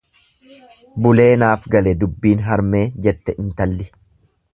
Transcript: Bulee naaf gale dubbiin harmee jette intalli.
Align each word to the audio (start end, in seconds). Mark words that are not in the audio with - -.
Bulee 1.05 1.27
naaf 1.43 1.67
gale 1.75 1.93
dubbiin 2.05 2.41
harmee 2.47 2.81
jette 3.09 3.37
intalli. 3.45 3.87